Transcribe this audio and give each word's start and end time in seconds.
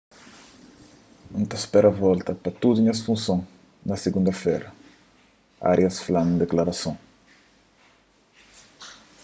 n 1.39 1.43
ta 1.49 1.57
spera 1.65 1.97
volta 2.05 2.31
pa 2.43 2.49
tudu 2.61 2.79
nhas 2.83 2.99
funson 3.05 3.39
na 3.87 3.95
sigunda-fera 4.03 4.69
arias 5.71 5.97
fla 6.05 6.19
nun 6.23 6.41
diklarason 6.41 6.95